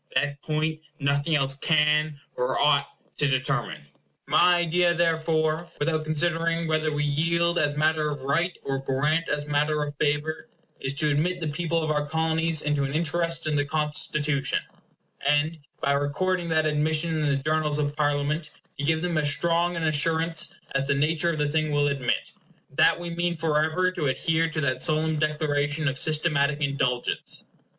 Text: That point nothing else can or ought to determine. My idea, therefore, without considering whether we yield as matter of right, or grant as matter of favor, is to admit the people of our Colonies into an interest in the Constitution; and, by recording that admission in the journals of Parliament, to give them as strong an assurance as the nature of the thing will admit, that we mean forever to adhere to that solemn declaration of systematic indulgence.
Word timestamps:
That 0.15 0.41
point 0.41 0.79
nothing 0.99 1.35
else 1.35 1.53
can 1.53 2.19
or 2.35 2.57
ought 2.59 2.87
to 3.19 3.27
determine. 3.27 3.85
My 4.25 4.55
idea, 4.55 4.95
therefore, 4.95 5.69
without 5.77 6.05
considering 6.05 6.65
whether 6.67 6.91
we 6.91 7.03
yield 7.03 7.59
as 7.59 7.77
matter 7.77 8.09
of 8.09 8.23
right, 8.23 8.57
or 8.63 8.79
grant 8.79 9.29
as 9.29 9.45
matter 9.45 9.83
of 9.83 9.95
favor, 9.97 10.47
is 10.79 10.95
to 10.95 11.11
admit 11.11 11.39
the 11.39 11.47
people 11.49 11.83
of 11.83 11.91
our 11.91 12.03
Colonies 12.07 12.63
into 12.63 12.83
an 12.83 12.93
interest 12.93 13.45
in 13.45 13.55
the 13.55 13.63
Constitution; 13.63 14.61
and, 15.23 15.59
by 15.83 15.91
recording 15.91 16.49
that 16.49 16.65
admission 16.65 17.19
in 17.19 17.27
the 17.29 17.35
journals 17.35 17.77
of 17.77 17.95
Parliament, 17.95 18.49
to 18.79 18.83
give 18.83 19.03
them 19.03 19.19
as 19.19 19.29
strong 19.29 19.75
an 19.75 19.83
assurance 19.83 20.51
as 20.73 20.87
the 20.87 20.95
nature 20.95 21.29
of 21.29 21.37
the 21.37 21.47
thing 21.47 21.71
will 21.71 21.87
admit, 21.89 22.31
that 22.73 22.99
we 22.99 23.11
mean 23.11 23.35
forever 23.35 23.91
to 23.91 24.07
adhere 24.07 24.49
to 24.49 24.61
that 24.61 24.81
solemn 24.81 25.19
declaration 25.19 25.87
of 25.87 25.95
systematic 25.99 26.59
indulgence. 26.59 27.43